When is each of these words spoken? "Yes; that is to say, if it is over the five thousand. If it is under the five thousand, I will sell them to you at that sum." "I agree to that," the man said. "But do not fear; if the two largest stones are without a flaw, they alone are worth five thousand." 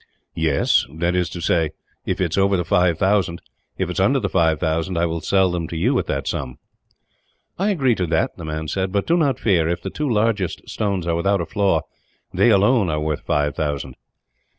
"Yes; 0.33 0.87
that 0.95 1.15
is 1.15 1.29
to 1.29 1.41
say, 1.41 1.73
if 2.07 2.19
it 2.19 2.31
is 2.31 2.37
over 2.39 2.57
the 2.57 2.65
five 2.65 2.97
thousand. 2.97 3.39
If 3.77 3.87
it 3.87 3.91
is 3.97 3.99
under 3.99 4.19
the 4.19 4.29
five 4.29 4.59
thousand, 4.59 4.97
I 4.97 5.05
will 5.05 5.21
sell 5.21 5.51
them 5.51 5.67
to 5.67 5.77
you 5.77 5.99
at 5.99 6.07
that 6.07 6.27
sum." 6.27 6.57
"I 7.59 7.69
agree 7.69 7.93
to 7.93 8.07
that," 8.07 8.35
the 8.35 8.43
man 8.45 8.67
said. 8.67 8.91
"But 8.91 9.05
do 9.05 9.15
not 9.15 9.37
fear; 9.39 9.69
if 9.69 9.83
the 9.83 9.91
two 9.91 10.09
largest 10.09 10.67
stones 10.67 11.05
are 11.05 11.13
without 11.15 11.39
a 11.39 11.45
flaw, 11.45 11.81
they 12.33 12.49
alone 12.49 12.89
are 12.89 12.99
worth 12.99 13.21
five 13.27 13.55
thousand." 13.55 13.93